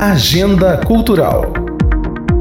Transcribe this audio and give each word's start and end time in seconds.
Agenda 0.00 0.78
Cultural. 0.78 1.52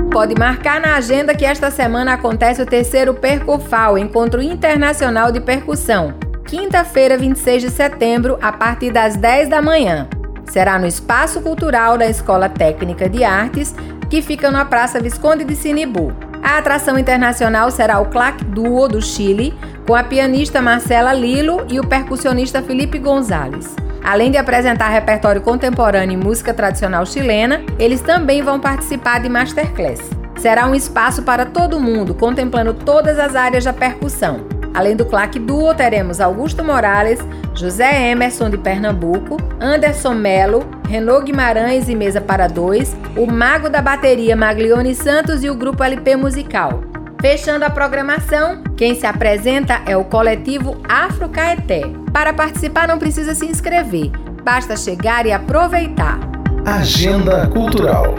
Pode 0.10 0.34
marcar 0.34 0.80
na 0.80 0.96
agenda 0.96 1.36
que 1.36 1.44
esta 1.44 1.70
semana 1.70 2.14
acontece 2.14 2.62
o 2.62 2.66
terceiro 2.66 3.14
Percufal, 3.14 3.98
Encontro 3.98 4.42
Internacional 4.42 5.30
de 5.30 5.42
Percussão, 5.42 6.14
quinta-feira, 6.48 7.18
26 7.18 7.64
de 7.64 7.70
setembro, 7.70 8.40
a 8.42 8.54
partir 8.54 8.94
das 8.94 9.18
10 9.18 9.50
da 9.50 9.62
manhã. 9.62 10.08
Será 10.46 10.80
no 10.80 10.88
Espaço 10.88 11.42
Cultural 11.42 11.98
da 11.98 12.08
Escola 12.08 12.48
Técnica 12.48 13.10
de 13.10 13.26
Artes, 13.26 13.76
que 14.10 14.22
fica 14.22 14.50
na 14.50 14.64
Praça 14.64 15.02
Visconde 15.02 15.44
de 15.44 15.54
Sinibu. 15.54 16.14
A 16.42 16.60
atração 16.60 16.98
internacional 16.98 17.70
será 17.72 18.00
o 18.00 18.06
Clac 18.06 18.42
Duo 18.42 18.88
do 18.88 19.02
Chile, 19.02 19.54
com 19.86 19.94
a 19.94 20.02
pianista 20.02 20.62
Marcela 20.62 21.12
Lilo 21.12 21.66
e 21.68 21.78
o 21.78 21.86
percussionista 21.86 22.62
Felipe 22.62 22.98
Gonzalez. 22.98 23.76
Além 24.04 24.32
de 24.32 24.38
apresentar 24.38 24.90
repertório 24.90 25.42
contemporâneo 25.42 26.20
e 26.20 26.24
música 26.24 26.54
tradicional 26.54 27.06
chilena, 27.06 27.62
eles 27.78 28.02
também 28.02 28.42
vão 28.42 28.60
participar 28.60 29.20
de 29.20 29.30
masterclass. 29.30 30.00
Será 30.38 30.68
um 30.68 30.76
espaço 30.76 31.24
para 31.24 31.46
todo 31.46 31.80
mundo, 31.80 32.14
contemplando 32.14 32.74
todas 32.74 33.20
as 33.20 33.36
áreas 33.36 33.66
da 33.66 33.74
percussão. 33.74 34.48
Além 34.74 34.96
do 34.96 35.06
claque 35.06 35.40
duo, 35.40 35.74
teremos 35.74 36.22
Augusto 36.22 36.64
Morales, 36.64 37.20
José 37.54 38.10
Emerson 38.12 38.50
de 38.50 38.58
Pernambuco, 38.58 39.38
Anderson 39.60 40.14
Melo, 40.14 40.66
Renault 40.88 41.26
Guimarães 41.26 41.90
e 41.90 41.96
Mesa 41.96 42.22
para 42.22 42.48
Dois, 42.48 42.96
o 43.18 43.26
Mago 43.26 43.70
da 43.70 43.82
Bateria 43.82 44.36
Maglione 44.36 44.96
Santos 44.96 45.44
e 45.44 45.50
o 45.50 45.56
Grupo 45.56 45.84
LP 45.84 46.16
Musical. 46.16 46.89
Fechando 47.22 47.66
a 47.66 47.70
programação, 47.70 48.64
quem 48.78 48.96
se 48.96 49.06
apresenta 49.06 49.82
é 49.86 49.98
o 49.98 50.06
coletivo 50.06 50.82
Afro 50.88 51.28
Caeté. 51.28 51.82
Para 52.14 52.32
participar 52.32 52.88
não 52.88 52.98
precisa 52.98 53.36
se 53.36 53.46
inscrever, 53.46 54.10
basta 54.42 54.78
chegar 54.78 55.26
e 55.26 55.34
aproveitar. 55.34 56.18
Agenda 56.66 57.46
Cultural. 57.48 58.16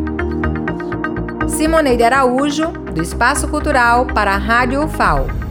Simoneide 1.49 2.05
Araújo, 2.05 2.69
do 2.69 3.03
Espaço 3.03 3.49
Cultural 3.49 4.07
para 4.07 4.33
a 4.33 4.39
Rádio 4.39 4.85
UFAO. 4.85 5.48